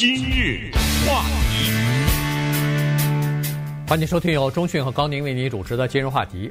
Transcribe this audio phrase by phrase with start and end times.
[0.00, 0.70] 今日
[1.06, 1.70] 话题，
[3.86, 6.50] 欢迎收听由中讯和高宁为您主持的今日话题。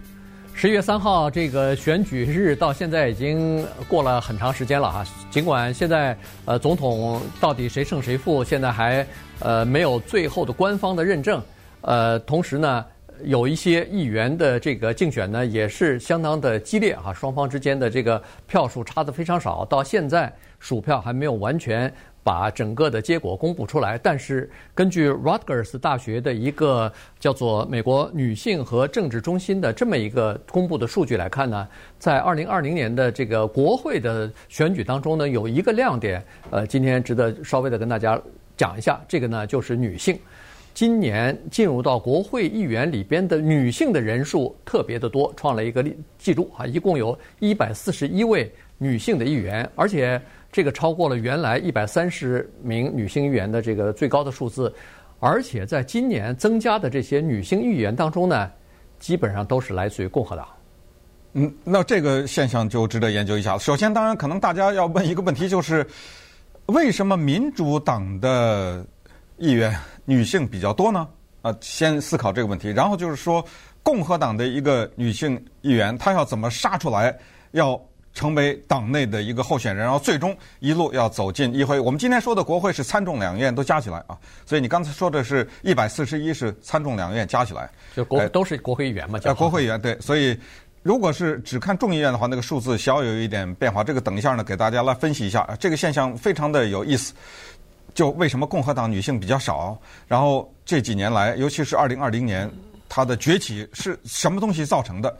[0.53, 6.15] 十一月三号这个选举日到现在已经过了很长时间了啊，尽管现在
[6.45, 9.03] 呃总统到底谁胜谁负，现在还
[9.39, 11.41] 呃没有最后的官方的认证，
[11.81, 12.85] 呃，同时呢。
[13.25, 21.93] 有一些议员的这个竞选呢，也是相当的激烈哈，双方之间的这个票数差的非常少，到现在数票还没有完全
[22.23, 23.97] 把整个的结果公布出来。
[23.97, 31.67] 但是根据 Rutgers 大学的一个叫做美国女性和政治中心的这么一个公布的数据来看呢，
[31.97, 38.19] 在二零二零年的这个国会的选举当中呢，有一个亮点，呃，今天值得稍微的跟大家
[38.55, 40.17] 讲一下，这个呢就是女性。
[40.71, 46.65] 今年进入到国会议员里边的女性的人数特别的多，创了一个记记录啊！
[46.65, 50.21] 一共有一百四十一位女性的议员，而且
[50.51, 54.73] 这个超过了原来一百三十名女性议员的这个最高的数字。
[55.21, 58.49] 而且在今年增加的这些女性议员当中呢，
[58.99, 60.47] 基本上都是来自于共和党。
[61.33, 63.57] 嗯，那这个现象就值得研究一下。
[63.57, 65.85] 首先，当然可能大家要问一个问题，就是
[66.67, 68.85] 为什么民主党的
[69.37, 71.07] 议员女性比较多呢？
[71.41, 72.69] 啊，先思考这个问题。
[72.69, 73.43] 然后就是说，
[73.83, 77.13] 共和党的一个女性议员，她要怎么杀出来，
[77.51, 77.79] 要
[78.13, 81.79] 成为党内的一个候选人，然后最终一路要走进议会。
[81.79, 89.19] 我们今天说的国会是参众两院都加起来啊，所以你刚才说的是一百四十一是参众两院加起来，就国都是国会议员嘛？
[89.19, 89.97] 叫国会议员对。
[89.99, 90.37] 所以
[90.81, 93.83] 如果是只看众议院的话，那个数字小有一点变化。
[93.83, 95.47] 这个等一下呢，给大家来分析一下。
[95.59, 97.13] 这个现象非常的有意思。
[97.95, 99.77] 就为什么共和党女性比较少？
[100.07, 102.49] 然后这几年来，尤其是二零二零年，
[102.87, 105.17] 它的崛起是什么东西造成的？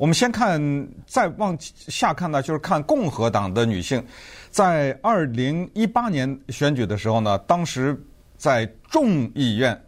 [0.00, 0.58] 我们先看，
[1.06, 4.02] 再往下看呢，就是看共和党的女性，
[4.48, 8.02] 在二零一八年选举的时候呢，当时
[8.38, 9.78] 在众议院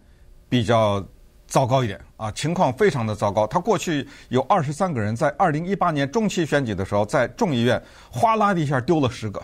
[0.50, 1.02] 比较
[1.46, 3.46] 糟糕一点啊，情况非常的糟糕。
[3.46, 9.42] 他过去有二十三个人，在二零一八年中期选举的时候，在众议院哗啦的一下丢了十个，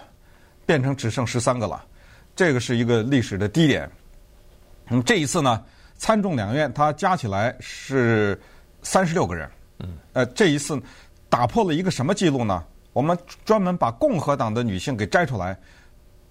[0.67, 1.83] 变成只剩十三个了。
[2.37, 3.91] 这个是一个历史的低点。
[4.87, 5.65] 那么这一次呢，
[5.97, 8.39] 参众两院它加起来是
[8.83, 9.49] 三十六个人。
[9.79, 9.97] 嗯。
[10.13, 10.81] 呃，这一次
[11.29, 12.65] 打破了一个什么记录呢？
[12.93, 15.59] 我们专门把共和党的女性给摘出来，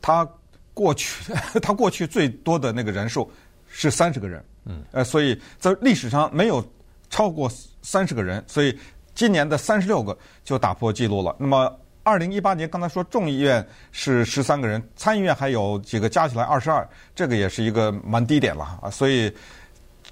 [0.01, 0.27] 她
[0.73, 3.31] 过去 她过去最多的那个人数
[3.67, 4.43] 是三十个人。
[4.65, 4.83] 嗯。
[4.91, 6.65] 呃，所以在历史上没有
[7.09, 8.77] 超过三十个人，所以
[9.13, 11.35] 今年的三十六个就打破记录了。
[11.39, 11.79] 那么。
[12.03, 18.89] 二零一八年，刚才说众议院是十三个人，参议院还有几个，加起来二十二，这个也是一个蛮低点了啊。
[18.89, 19.29] 所以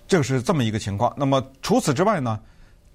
[0.06, 1.14] 这个是这么一个情况。
[1.16, 2.38] 那么除此之外呢，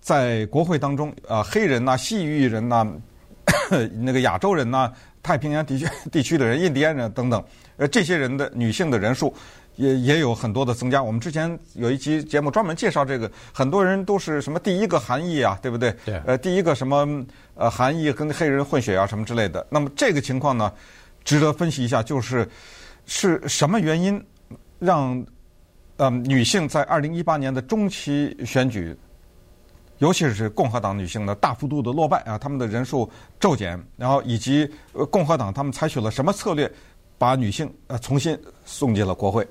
[0.01, 2.87] 在国会当中，呃，黑人呐、西域人呐、
[4.01, 7.43] 那个亚洲人呐、太平洋地区地区的人、印第安人等等，
[7.77, 9.33] 呃，这些人的女性的人数。
[9.77, 11.03] 也也有很多的增加。
[11.03, 15.95] 我们之前有一期节目专门介绍这个，很多人都是什么第一个韩裔啊，对不对？
[16.05, 16.21] 对。
[16.27, 17.25] 呃，第一个什么
[17.55, 19.67] 呃韩裔跟黑人混血啊什么之类的。
[19.71, 20.71] 那么这个情况呢，
[21.25, 22.47] 值得分析一下，就是
[23.07, 24.23] 是什么原因
[24.79, 25.25] 让
[25.97, 28.95] 呃女性在二零一八年的中期选举，
[30.01, 34.69] 尤其是共和党女性的大幅度的落败啊，她们的人数骤减，然后以及
[35.11, 36.71] 共和党他们采取了什么策略，
[37.19, 39.47] 把女性呃重新送进了国会。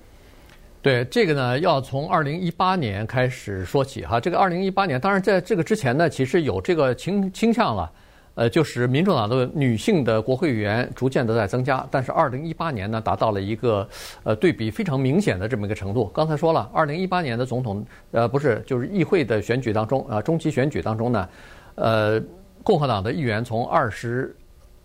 [0.81, 4.19] 对这个呢，要从二零一八年开始说起哈。
[4.19, 7.91] 这个二零一八年，当然在这个之前呢，其实有这个倾倾向了，
[8.35, 11.85] 呃，就是民主党的女性的国会议员逐渐的在增加。
[11.91, 13.87] 但是二零一八年呢，达到了一个
[14.23, 16.05] 呃对比非常明显的这么一个程度。
[16.13, 21.29] 刚才说了，二零一八年的总统呃不是就是议会的选举当中啊，中期选举当中呢，
[21.75, 22.21] 呃，
[22.63, 24.35] 共和党的议员从二十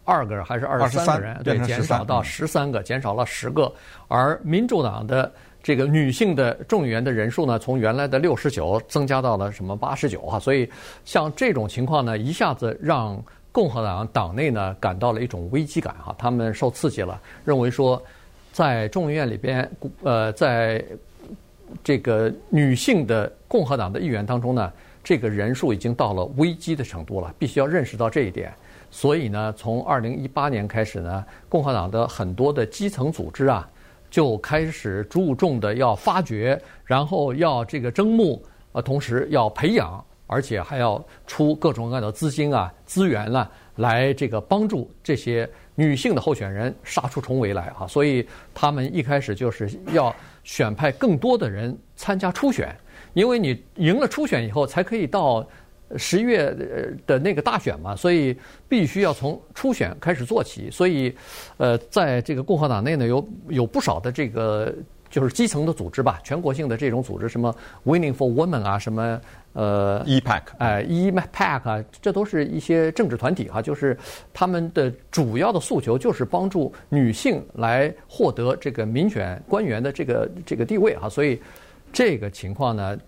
[0.05, 3.73] 二个还是二十三个人对减少到十三个，减少了十个，
[4.09, 5.33] 而民主党的。
[5.65, 10.39] 这个女性的众议员的人数呢，从原来的六十九增加到了什么八十九啊？
[10.39, 10.71] 所以
[11.07, 13.19] 像这种情况呢，一下子让
[13.51, 18.01] 共和党党内呢感到了一种危机感哈，他们受刺激了，认为说
[18.53, 19.67] 在众议院里边，
[20.03, 20.85] 呃，在
[21.83, 24.71] 这个女性的共和党的议员当中呢，
[25.03, 28.53] 这个人数已经到了危机的程度了，必须要认识到这一点。
[28.91, 33.67] 所以呢，从二零一八年开始呢，共和党的很多的基层组织啊。
[34.15, 38.41] 就开始注重的要发掘，然后要这个征募，
[38.71, 47.89] 呃，同时要培养，而且还要出各种各样的资金啊、资源啊，来这个帮助这些女性的候选人杀出重围来啊。
[47.89, 48.25] 所以
[48.55, 50.15] 他们一开始就是要
[50.45, 52.73] 选派更多的人参加初选，
[53.15, 55.45] 因为你赢了初选以后，才可以到
[55.97, 56.55] 十一月
[57.07, 58.37] 的那个大选嘛，所以
[58.69, 60.71] 必须要从初选开始做起。
[60.71, 61.15] 所以，
[61.57, 64.75] 呃，在这个共和党内呢，有有不少的这个
[65.09, 67.55] 就是基层的组织吧，全国性的这种组织，什么
[67.85, 69.21] Winning for Women 啊，什么
[69.53, 73.97] 呃 EPAC，哎 EPAC 啊，这都是一些政治团体哈、啊，就是
[74.33, 81.41] 他们的主要的诉求就是帮助女性来获得这个民选官员的这个这个地位哈、啊，所以
[81.93, 82.99] 这个情况呢，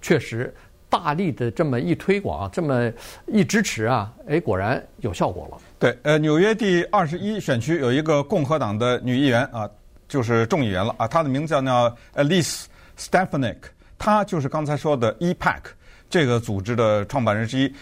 [0.00, 0.54] 确实。
[0.92, 2.92] 大力的这么一推广，这么
[3.26, 5.56] 一支持啊，哎，果然有效果了。
[5.78, 9.66] 对，呃，纽约第二十一选区有一个共和党的女议员啊，
[10.06, 12.64] 就是众议员了啊，她的名字叫呢 Elise
[12.98, 13.56] Stefanik，
[13.96, 15.60] 她就是刚才说的 EPAC
[16.10, 17.74] 这个组织的创办人之一。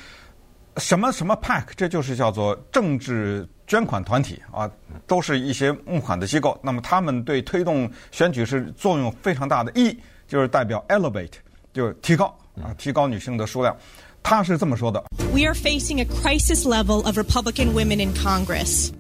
[0.77, 4.71] 什么什么 PAC，这就是叫做政治捐款团体啊，
[5.09, 6.57] 都是一些募款的机构。
[6.63, 9.73] 那么他们对推动选举是作用非常大的。
[9.75, 9.99] E
[10.29, 11.33] 就是代表 Elevate，
[11.73, 12.33] 就是提高。
[12.62, 13.76] 啊，提高女性的数量，
[14.24, 15.04] 他是这么说的：
[15.34, 18.92] We are facing a crisis level of Republican women in Congress.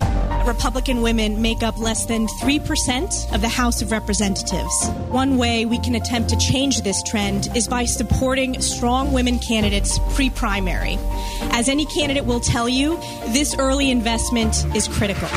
[0.46, 4.92] Republican women make up less than three percent of the House of Representatives.
[5.12, 9.98] One way we can attempt to change this trend is by supporting strong women candidates
[10.14, 11.00] pre-primary.
[11.52, 13.00] As any candidate will tell you,
[13.34, 15.28] this early investment is critical.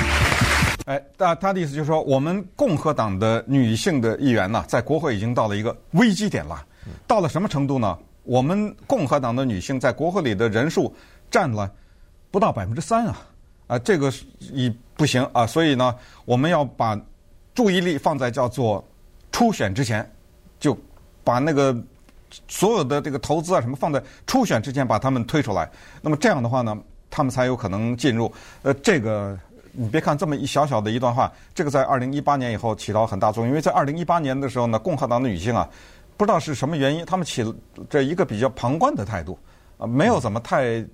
[0.84, 6.62] 哎，他他的意思就是说，我们共和党的女性的议员呢，在国会已经到了一个危机点了。
[7.07, 7.97] 到了什么程度呢？
[8.23, 10.95] 我们共和党的女性在国会里的人数
[11.29, 11.69] 占了
[12.31, 13.21] 不到百分之三啊！
[13.67, 14.09] 啊，这个
[14.39, 15.45] 已不行啊！
[15.45, 15.93] 所以呢，
[16.23, 16.97] 我们要把
[17.53, 18.81] 注意力放在叫做
[19.29, 20.09] 初选之前，
[20.57, 20.77] 就
[21.21, 21.75] 把那个
[22.47, 25.69] 所有的这个投资啊什么放在初选之前把他们推出来。
[26.01, 26.77] 那么这样的话呢，
[27.09, 28.31] 他们才有可能进入。
[28.61, 29.37] 呃，这个
[29.73, 35.67] 你别看这么一小小的一段话，这个在二零一八年以后起到很大作用，因为在二零一八年的时候呢，共和党的女性啊。
[36.17, 37.53] 不知道是什么原因，他们起了
[37.89, 39.37] 这一个比较旁观的态度，
[39.77, 40.85] 啊，没有怎么太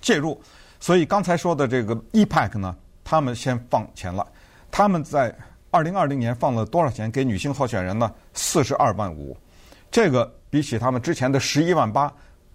[0.00, 0.40] 介入。
[0.80, 4.26] 所以刚才说的这个 EPAC 呢，他们先放钱了。
[4.70, 5.34] 他们在
[5.70, 8.12] 二零二零年放了多少钱给女性候选人呢？
[8.34, 9.36] 四十二万五，
[9.90, 12.12] 这个比起他们之前的十一万八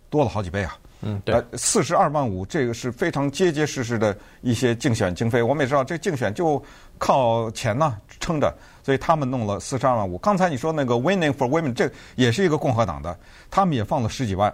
[0.09, 0.77] 多了好几倍啊。
[1.01, 5.43] 嗯，对，四十二万五，这个是非常结结实实的一些竞选经费。
[5.43, 6.61] 我们也知道，这竞选就
[6.97, 8.51] 靠钱呢撑着。
[8.83, 10.17] 所以他们弄了四十二万五。
[10.17, 13.19] 刚才你说那个 Winning for Women，这也是一个共和党的，
[13.51, 14.51] 他们也放了十几万。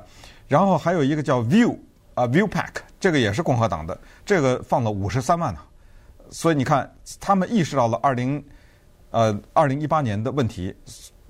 [0.48, 1.78] 然后还有一个叫 View
[2.16, 5.60] 啊 View Pack”，这个也是共和党的，这个放了五十三万呢。
[6.31, 8.44] 所以你看，他们意识到了二零
[9.12, 10.74] 呃二零一八年的问题，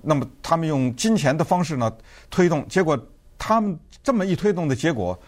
[0.00, 1.92] 那么他们用金钱的方式呢
[2.30, 2.98] 推动，结果
[3.44, 5.18] 他们这么一推动的结果。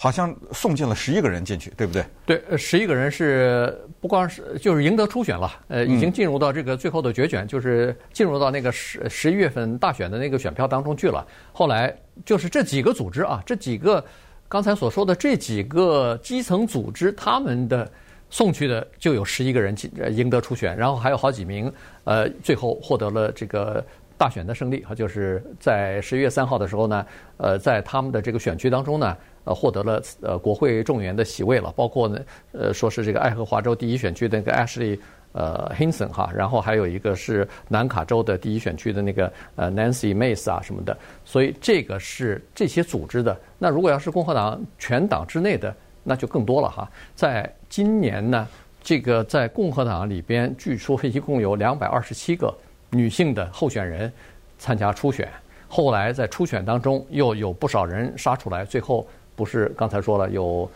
[0.00, 2.04] 好像送进了十一个人进去，对不对？
[2.24, 11.26] 对，十一个人是不光是就是赢得初选了，呃，已经进入到这个最后的决选，嗯、就是进入到那个十十一月份大选的那个选票当中去了。
[11.52, 11.92] 后来
[12.24, 14.04] 就是这几个组织啊，这几个
[14.48, 17.90] 刚才所说的这几个基层组织，他们的
[18.30, 21.72] 送去的就有十一个人进赢得初选，然后还有好几名
[22.04, 23.84] 呃，最后获得了这个。
[24.18, 27.06] 大选的胜利，哈，就是在十一月三号的时候呢，
[27.36, 32.18] 呃，在他们的这个选区当中呢，呃，获得了呃国会众议员的席位了，包括呢，
[32.50, 34.98] 呃，说是这个爱荷华州第一选区的那个 Ashley
[35.30, 43.38] 呃 Hinson 哈，然后还有一个是南卡州的第一选区的那个呃 Nancy Mace 啊什么的，所以这个是这些组织的。
[43.56, 45.72] 那如果要是共和党全党之内的，
[46.02, 46.90] 那就更多了哈。
[47.14, 48.48] 在今年呢，
[48.82, 52.52] 这个在共和党里边，据说一共有两百二十七个。
[52.90, 54.12] 女性的候选人
[54.58, 55.28] 参加初选，
[55.68, 60.70] 后来在初选当中又有不少人杀出来，最后不是刚才说了有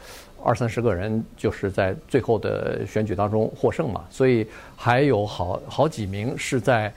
[0.44, 4.46] 二三十个人就是在最后的选举当中获胜嘛，所以
[4.76, 6.92] 还有好好几名是在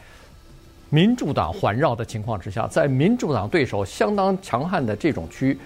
[0.90, 5.58] 民主党环绕的情况之下，在民主党对手相当强悍的这种区，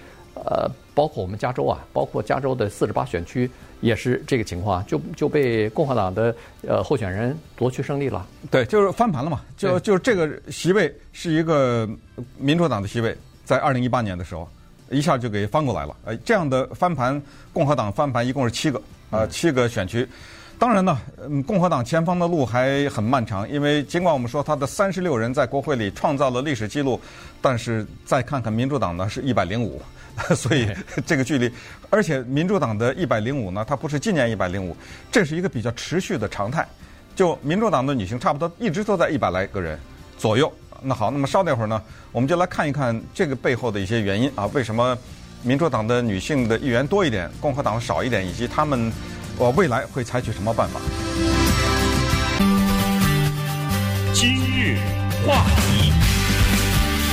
[0.44, 3.50] 呃，包括我们加州啊，包括加州的四十八选区。
[3.80, 6.36] 也是这个情况，就就被共和党的
[6.68, 8.26] 呃候选人夺去胜利了。
[8.50, 9.40] 对，就是翻盘了嘛。
[9.56, 11.88] 就就是这个席位是一个
[12.36, 14.46] 民主党的席位，在二零一八年的时候，
[14.90, 15.96] 一下就给翻过来了。
[16.04, 17.22] 呃，这样的翻盘，
[17.54, 20.06] 共和党翻盘一共是七个，呃，七个选区。
[20.58, 27.00] 当然呢，嗯，共和党前方的路还很漫长，因为尽管我们说他的三十六人在国会里创造了历史记录，
[27.40, 29.80] 但是再看看民主党呢，是一百零五。
[30.36, 30.68] 所以
[31.06, 31.50] 这个距离，
[31.88, 34.76] 而且民主党的一百零五呢，它不是今年一百零五，
[35.10, 36.66] 这是一个比较持续的常态。
[37.16, 39.78] 就民主党的女性差不多一直都在一百来个人
[40.16, 40.50] 左右。
[40.82, 44.96] 那好，那么稍那会儿呢，我们就来看一看这个背后的一些原因啊，为什么
[45.42, 48.90] 民主党的女性的议员多一点，共和党少一点，以及他们
[49.38, 50.80] 呃未来会采取什么办法？
[54.14, 54.78] 今日
[55.26, 56.09] 话题。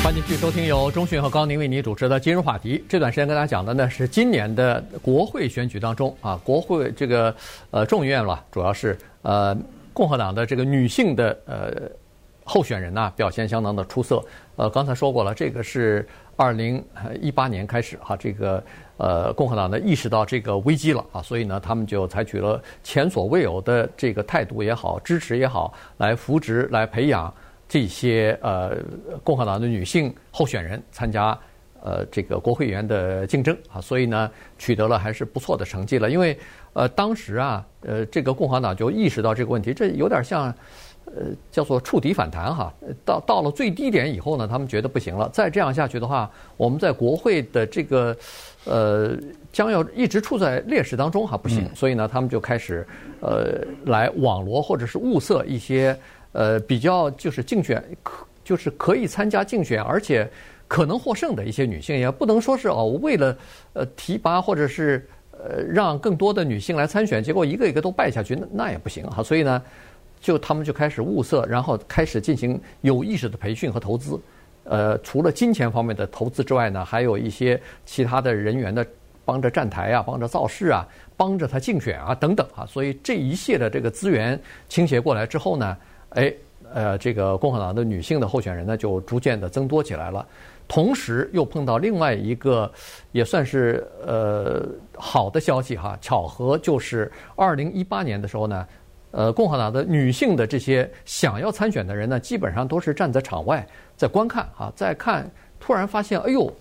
[0.07, 2.81] 欢迎继续收听由中讯和高宁为你主持的今日话题。
[2.87, 7.35] 这段时间跟大家讲的呢是今年的国会选举当中啊，国会这个
[7.71, 9.53] 呃众议院了，主要是呃
[9.91, 11.73] 共和党的这个女性的呃
[12.45, 14.23] 候选人呐表现相当的出色。
[14.55, 16.81] 呃，刚才说过了，这个是二零
[17.19, 18.63] 一八年开始哈，这个
[18.95, 27.33] 呃共和党呢意识到这个危机了啊，所以呢他们就采取了前所未有的这个态度也好，支持也好，来扶植来培养。
[27.67, 28.77] 这些呃
[29.23, 31.37] 共和党的女性候选人参加
[31.83, 36.09] 呃这个国会议员的竞争啊，所以呢取得了还是不错的成绩了。
[36.09, 36.37] 因为
[36.73, 40.45] 呃当时啊呃这个共和党就意识到这个问题，这有点像
[41.05, 42.73] 呃叫做触底反弹哈。
[43.03, 48.15] 到到了最低点以后呢，他们觉得不行了，再这样下去的话，我们在国会的这个
[48.63, 49.17] 呃
[49.51, 51.69] 将要一直处在劣势当中哈，不行。
[51.75, 52.87] 所以呢，他们就开始
[53.19, 55.97] 呃来网罗或者是物色一些。
[56.33, 60.29] 呃，比较就是竞选可就是可以参加竞选，而且
[60.67, 63.37] 可能获胜的一些女性，也不能说是哦，为了
[63.73, 69.21] 呃提拔或者是呃让更多的女性来参选，结果一个一个都败下去，那那也不行哈。
[69.21, 69.61] 所以呢，
[70.21, 74.17] 就他们就开始物色，然后开始进行有意识的培训和投资。
[74.63, 78.85] 呃，除了金钱方面的投资之外呢，还有一些其他的人员的
[79.25, 82.65] 帮着站台啊，帮着造势啊，帮着他竞选啊等等啊。
[82.65, 85.75] 所以这一切的这个资源倾斜过来之后呢。
[86.11, 86.33] 哎，
[86.73, 90.25] 呃，这个共和党的女性的候选人呢，就逐渐的增多起来了。
[90.67, 92.69] 同时，又碰到另外一个
[93.11, 98.67] 也算是呃好的消息哈，巧合就是二零一八年的时候呢，
[99.11, 106.51] 呃，共和党的女性的这些想要参选的人呢，基本上都是站在场外在观看哈，在看，突然发现，哎呦，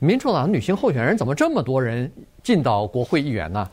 [0.00, 2.10] 民主党女性候选人怎么这么多人
[2.42, 3.68] 进到国会议员呢？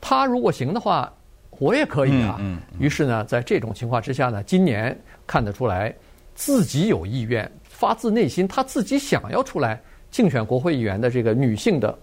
[0.00, 1.12] 她如果行的话。
[1.58, 2.36] 我也可以啊。
[2.38, 4.96] 嗯于是呢，在这种情况之下呢，今年
[5.26, 5.94] 看得出来，
[6.34, 9.80] 自己有意愿，发自内心，他自己想要出来
[10.10, 11.96] 竞选国会议员的这个女性的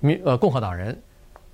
[0.00, 0.96] 民呃共和党人，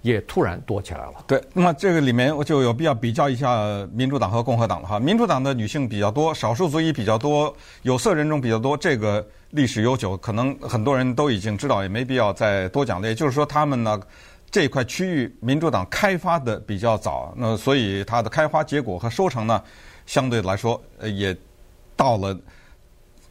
[0.03, 1.15] 也突然多起来了。
[1.27, 4.99] 对，那么这个里面我就有必要比较一下民主党和共和党了哈。
[4.99, 13.09] 民主党的女性比较多，少数族裔比较多，有色人种比较多，这个历史悠久，可能很多人都已经知道，也没必要再多讲了。
[13.09, 14.01] 也就是说，他们呢。
[14.51, 19.63] 这块区域民主党开发的比较早，那所以它的开花结果和收成呢，
[20.07, 21.37] 相对来说呃也
[21.95, 22.35] 到了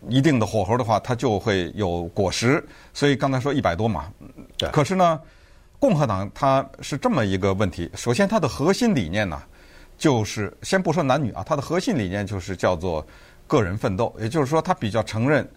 [0.08, 2.64] 一定的火候的话，它就会有果实。
[2.94, 4.14] 所以刚才说一百多嘛，
[4.60, 4.70] 对。
[4.70, 5.20] 可是呢，
[5.80, 9.42] 共和党它是这么一个问题：首先，它的核心理念呢，
[9.98, 13.04] 就是先不说男女啊，它的核心理念就是叫做
[13.48, 15.50] 个人奋斗，也就是说，它比较承认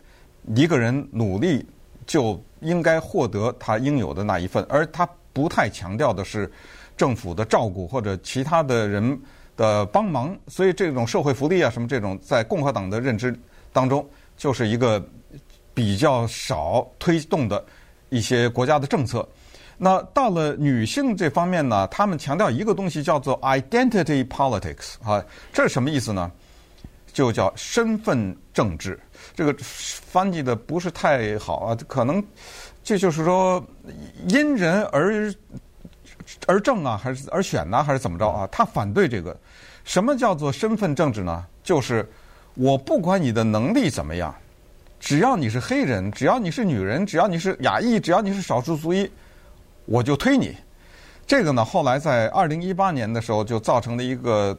[0.57, 1.67] 一个人努力
[2.07, 5.07] 就应该获得他应有的那一份，而他。
[5.33, 6.51] 不太强调的是
[6.97, 9.19] 政府的照顾或者其他的人
[9.57, 13.39] 的帮忙，所以这种社会福利啊什么这种，在共和党的认知
[13.73, 15.03] 当中，就是一个
[15.73, 17.65] 比较少推动的
[18.09, 19.27] 一些国家的政策。
[19.79, 26.31] 那到了女性这方面呢，他们强调一个东西叫做 identity politics 啊，这是什么意思呢？
[27.13, 28.99] 就叫身份政治。
[29.35, 32.23] 这个翻译的不是太好啊，可能。
[32.83, 33.65] 这就是说，
[34.29, 35.33] 因人而
[36.47, 38.49] 而政啊，还是而选呢，还是怎么着啊？
[38.51, 39.37] 他反对这个。
[39.85, 41.45] 什么叫做身份政治呢？
[41.63, 42.09] 就是
[42.55, 44.35] 我不管你的能力怎么样，
[44.99, 49.11] 只要你是黑人，只要你是女人，只要你是亚裔，只要你是少数族裔，
[49.87, 50.57] 我就推你。
[51.27, 54.57] 这个呢，后来在二零一八年的时候，就造成了一个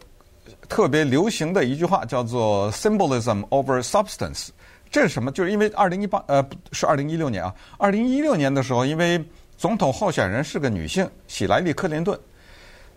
[0.69, 4.49] 特别流行的一句话，叫做 “symbolism over substance”。
[4.91, 5.31] 这是什么？
[5.31, 7.55] 就是因为二零一八呃，是二零一六年啊。
[7.77, 9.24] 二零一六年的时候，因为
[9.57, 12.19] 总统候选人是个女性，希莱莉·克林顿。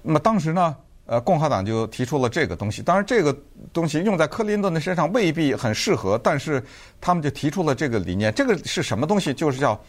[0.02, 2.82] 那么当时呢，呃，共和党就提出了这个东西。
[2.82, 3.34] 当然，这个
[3.72, 6.60] 东西用在克林顿的身上未必很适合，但是
[7.00, 8.34] 他们就提出了这个理念。
[8.34, 9.32] 这个是什么东西？
[9.32, 9.80] 就是叫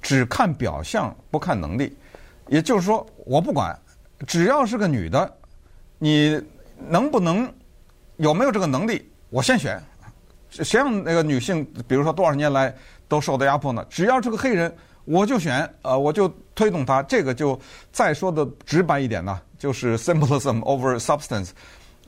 [0.00, 1.94] 只看表象，不看能力。
[2.48, 3.78] 也就是说，我不管，
[4.26, 5.30] 只要是个女的，
[5.98, 6.40] 你
[6.88, 7.52] 能不能
[8.16, 9.78] 有没有这个能力，我先选。
[10.50, 12.74] 谁让那个女性，比如说多少年来
[13.08, 13.84] 都受到压迫呢？
[13.90, 14.74] 只要是个黑人，
[15.04, 17.02] 我就选，呃，我就推动他。
[17.02, 17.58] 这个就
[17.92, 21.50] 再说的直白一点呢，就是 symbolism over substance。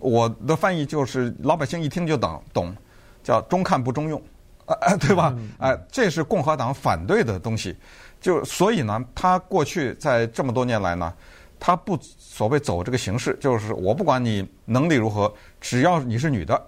[0.00, 2.75] 我的翻译就是老百姓一听就懂，懂，
[3.23, 4.23] 叫中看不中用，
[4.66, 5.35] 呃， 对吧？
[5.59, 7.76] 哎，这是共和党反对的东西。
[8.21, 11.12] 就所以呢，他过去在这么多年来呢，
[11.61, 16.61] 他不所谓走这个形式，就是我不管你能力如何，只要你是女的。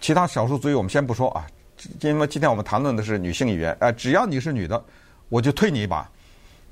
[0.00, 1.46] 其他少数族裔我们先不说啊，
[2.00, 4.82] 因为今天我们谈论的是女性议员，哎，只要你是女的，
[5.28, 6.08] 我就推你一把。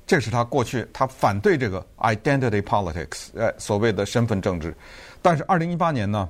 [0.07, 4.75] 这是他过去他反对这个 identity politics，哎，所谓的身份政治。
[5.21, 6.29] 但是二零一八年呢，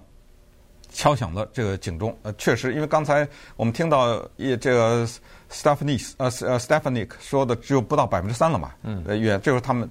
[0.91, 2.17] 敲响了这个警钟。
[2.23, 5.05] 呃，确实，因为刚才我们听到也这个
[5.51, 9.89] Stephanie 呃呃 Stephanie 说的只有不到百分之三了嘛，嗯，呃，也就是他们。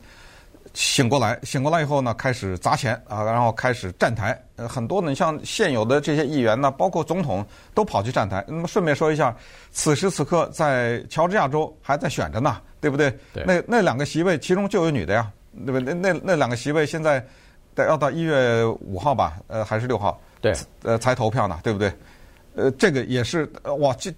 [0.74, 4.38] 醒过来，醒过来以后呢，开始砸钱啊，然后开始站台。
[4.56, 8.44] 呃，很多呢，你像现有的这些议员呢，包括总统，都跑去站台。
[8.48, 9.34] 那么顺便说一下，
[9.70, 13.16] 此时此刻在乔治亚州还在选着呢，对不对？
[13.32, 13.44] 对。
[13.46, 15.30] 那那两个席位，其中就有女的呀，
[15.64, 15.94] 对不对？
[15.94, 17.24] 那那那两个席位现在
[17.76, 20.20] 要到一月五号吧，呃，还是六号？
[20.40, 20.52] 对。
[20.82, 21.92] 呃，才投票呢，对不对？
[22.56, 24.12] 呃，这个也是哇，据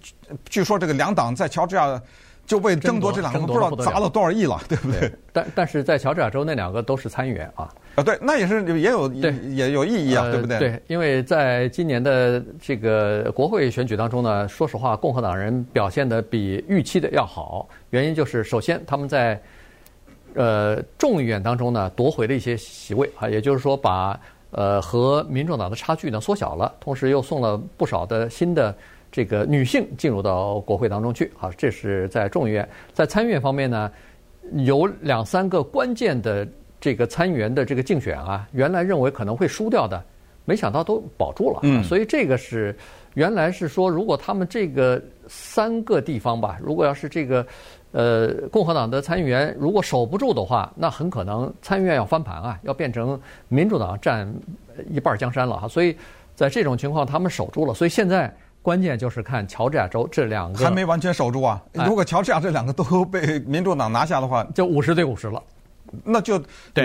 [0.49, 2.01] 据说这个两党在乔治亚。
[2.47, 5.11] 就为争夺这两个，不知道砸了多少亿了，对不对？
[5.33, 7.69] 但但是在乔治亚州那两个都是参议员啊。
[7.95, 10.57] 啊，对，那也是也有对也有意义啊，对不对？
[10.57, 17.67] 对，因为在今年的这个国会选举当中呢，说实话，共和党人表现的比预期的要好。
[17.89, 19.37] 原因就是，首先他们在
[20.33, 24.17] 呃众议院当中呢夺回了一些席位啊，也就是说把
[24.51, 28.73] 呃和民众党的差距呢缩小了，同时又送了不少的新的。
[29.11, 32.67] 这个女性进入到国会当中去，好，这是在众议院。
[32.93, 33.91] 在参议院方面呢，
[34.65, 36.47] 有两三个关键的
[36.79, 40.03] 这个参议员的这个竞选啊，原来认为可能会输掉的，
[40.45, 41.61] 没想到都保住了。
[41.63, 42.75] 嗯，所以这个是
[43.13, 47.47] 原来是说，如果他们这个三个地方吧，如果要是这个
[47.93, 54.31] 呃共和党的参议员如果守不住的话，那很可能参议院要翻盘啊，要变成民主党占
[54.91, 55.67] 一半江山了哈。
[55.67, 55.95] 所以
[56.35, 58.31] 在这种情况，他们守住了，所以现在。
[58.67, 61.63] 关键就是看乔治亚州这两个还没完全守住啊！
[61.85, 65.41] 如果乔治亚这两个都 被民主党拿下的话，就五十对五十了，
[66.03, 66.35] 那就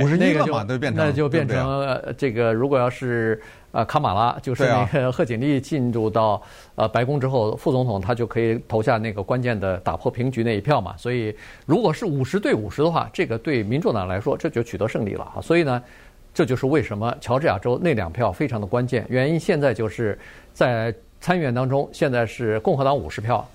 [0.00, 2.52] 五十一了嘛，就变成那就变成这个。
[2.52, 6.40] 如果要是呃卡马拉，就是那个贺锦丽进入到
[6.76, 10.94] 呃白宫之后，副总统他就可以投下那个关键的打破平局那一票嘛。
[10.96, 11.36] 所以
[11.66, 15.40] 如果是五十对五十的话，这个对民主党来说这就取得胜利了啊。
[15.42, 15.82] 所以呢，
[16.32, 19.04] 这就是为什么乔治亚州那两票非常的关键。
[19.08, 20.16] 原因现在就是
[20.52, 20.94] 在。
[21.22, 23.48] 参议院当中，现在是共和党五十票，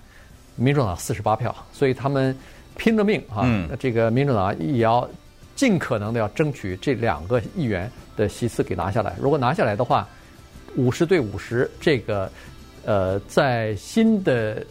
[0.55, 2.33] 民主党四十八票，所以他们
[2.77, 3.41] 拼了命啊！
[3.43, 5.07] 嗯、这个民主党也要
[5.53, 9.15] 尽可能的要争取这两个议员的席次给拿下来。
[9.19, 10.07] 如果拿下来的话，
[10.77, 12.31] 五十对五十，这个
[12.85, 14.65] 呃，在新的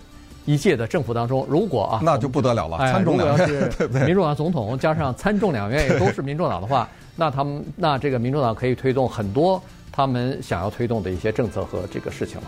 [0.47, 4.07] 一届的政府当中，如果啊，那就不得了了，参众两院， 对不对？
[4.07, 12.47] 民主党总统加上参众两院也都是民主党的话，那他们那这个民主党可以推动很多他们想要推动的一些政策和这个事情了。